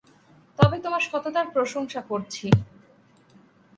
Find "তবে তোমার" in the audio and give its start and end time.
0.59-1.01